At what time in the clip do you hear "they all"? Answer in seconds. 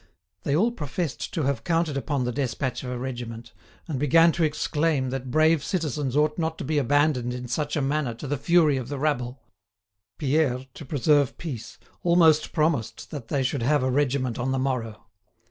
0.41-0.71